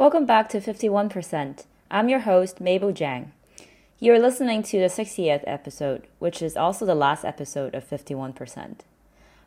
[0.00, 1.66] Welcome back to 51%.
[1.90, 3.32] I'm your host, Mabel Jang.
[3.98, 8.76] You're listening to the 60th episode, which is also the last episode of 51%.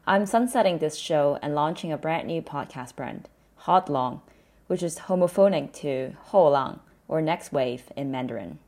[0.05, 3.29] I'm sunsetting this show and launching a brand new podcast brand,
[3.65, 4.21] Hot Long,
[4.67, 8.59] which is homophonic to Ho Lang, or next wave in Mandarin.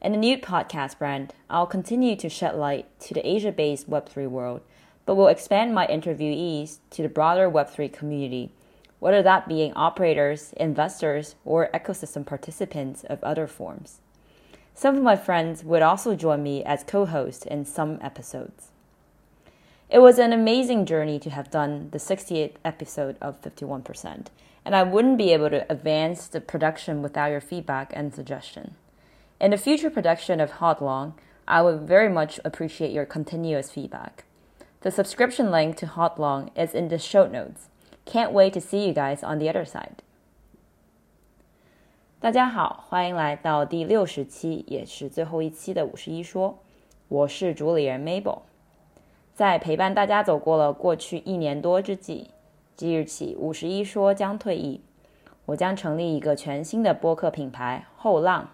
[0.00, 4.30] In the new podcast brand, I'll continue to shed light to the Asia based Web3
[4.30, 4.62] world,
[5.04, 8.50] but will expand my interviewees to the broader Web3 community
[9.02, 13.98] whether that being operators, investors, or ecosystem participants of other forms.
[14.76, 18.68] Some of my friends would also join me as co host in some episodes.
[19.90, 24.26] It was an amazing journey to have done the 68th episode of 51%,
[24.64, 28.76] and I wouldn't be able to advance the production without your feedback and suggestion.
[29.40, 31.14] In the future production of Hot Long,
[31.48, 34.26] I would very much appreciate your continuous feedback.
[34.82, 37.66] The subscription link to Hot Long is in the show notes.
[38.12, 40.02] Can't wait to see you guys on the other side.
[42.20, 46.58] 大家好，欢迎来到第六十期，也是最后一期的五十一说。
[47.08, 48.40] 我是主理人 Mabel，
[49.34, 52.26] 在陪伴大家走过了过去一年多之际，
[52.76, 54.82] 即日起五十一说将退役，
[55.46, 58.50] 我将成立一个全新的播客品牌后浪，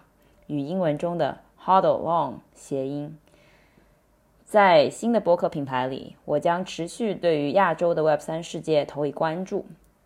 [0.47, 3.17] 与英文中的 Hodl Long 谐音。
[4.49, 9.63] 在新的播客品牌里，我将持续对于亚洲的 Web 三世界投以关注，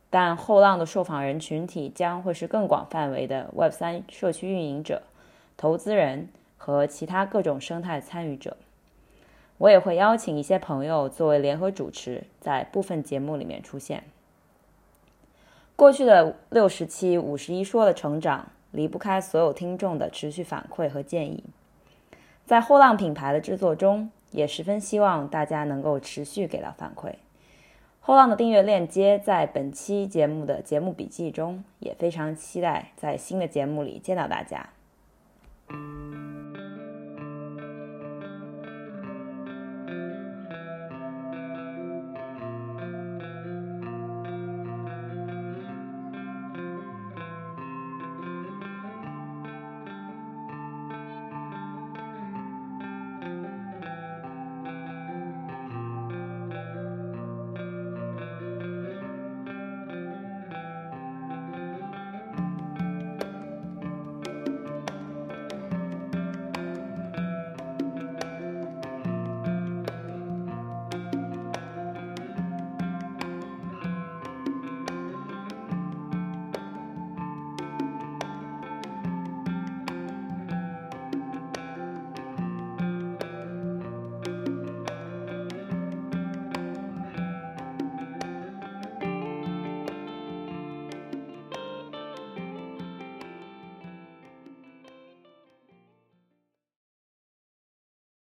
[0.09, 5.01] 但后浪的受访人群体将会是更广范围的 Web 三社区运营者、
[5.55, 6.27] 投资人
[6.57, 8.57] 和其他各种生态参与者。
[9.59, 14.03] 我也会邀请一些朋友作为联合主持，在部分节目里面出现。
[15.77, 21.45] 过去的六十期五十一说的成长，离不开所有听众的持续反馈和建议。
[22.45, 24.11] 在后浪品牌的制作中。
[24.33, 27.13] 也十分希望大家能够持续给到反馈。
[27.99, 34.69] 后浪的订阅链接在本期节目的节目笔记中也非常期待在新的节目里见到大家。